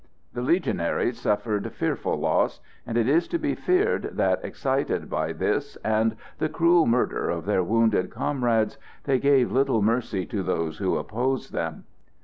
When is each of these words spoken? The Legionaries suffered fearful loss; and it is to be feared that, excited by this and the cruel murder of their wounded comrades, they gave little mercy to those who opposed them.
The 0.33 0.41
Legionaries 0.41 1.19
suffered 1.19 1.71
fearful 1.73 2.17
loss; 2.19 2.59
and 2.87 2.97
it 2.97 3.07
is 3.07 3.27
to 3.27 3.37
be 3.37 3.53
feared 3.53 4.09
that, 4.17 4.43
excited 4.43 5.11
by 5.11 5.31
this 5.31 5.75
and 5.85 6.15
the 6.39 6.49
cruel 6.49 6.87
murder 6.87 7.29
of 7.29 7.45
their 7.45 7.63
wounded 7.63 8.09
comrades, 8.09 8.79
they 9.03 9.19
gave 9.19 9.51
little 9.51 9.83
mercy 9.83 10.25
to 10.25 10.41
those 10.41 10.79
who 10.79 10.97
opposed 10.97 11.53
them. 11.53 11.83